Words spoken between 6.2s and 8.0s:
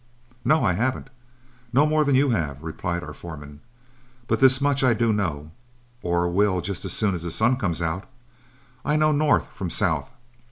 will just as soon as the sun comes